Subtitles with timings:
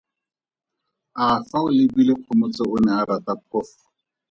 [1.23, 3.77] A fa o lebile Kgomotso o ne a rata Phofu?